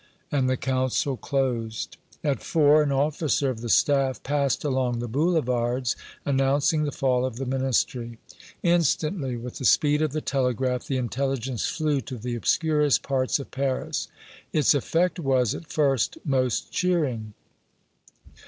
[0.31, 1.97] And the council closed.
[2.23, 7.35] At four, an officer of the staff passed along the boulevards, announcing the fall of
[7.35, 8.17] the Ministry.
[8.63, 13.51] Instantly, with the speed of the telegraph, the intelligence flew to the obscurest parts of
[13.51, 14.07] Paris.
[14.51, 17.35] Its effect was, at first, most cheering.